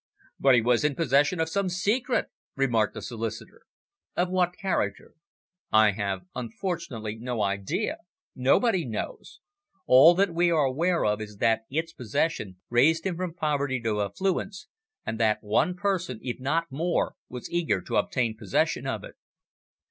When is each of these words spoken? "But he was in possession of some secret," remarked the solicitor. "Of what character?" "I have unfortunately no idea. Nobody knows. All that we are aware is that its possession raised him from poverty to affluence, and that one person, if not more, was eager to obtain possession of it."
"But 0.39 0.55
he 0.55 0.61
was 0.61 0.83
in 0.83 0.95
possession 0.95 1.39
of 1.39 1.47
some 1.47 1.69
secret," 1.69 2.31
remarked 2.55 2.95
the 2.95 3.03
solicitor. 3.03 3.61
"Of 4.17 4.29
what 4.31 4.57
character?" 4.59 5.13
"I 5.71 5.91
have 5.91 6.23
unfortunately 6.33 7.17
no 7.17 7.43
idea. 7.43 7.99
Nobody 8.35 8.83
knows. 8.83 9.41
All 9.85 10.15
that 10.15 10.33
we 10.33 10.49
are 10.49 10.65
aware 10.65 11.05
is 11.21 11.37
that 11.37 11.65
its 11.69 11.93
possession 11.93 12.57
raised 12.71 13.05
him 13.05 13.15
from 13.15 13.35
poverty 13.35 13.79
to 13.83 14.01
affluence, 14.01 14.65
and 15.05 15.19
that 15.19 15.43
one 15.43 15.75
person, 15.75 16.17
if 16.23 16.39
not 16.39 16.71
more, 16.71 17.13
was 17.29 17.47
eager 17.51 17.79
to 17.81 17.97
obtain 17.97 18.35
possession 18.35 18.87
of 18.87 19.03
it." 19.03 19.13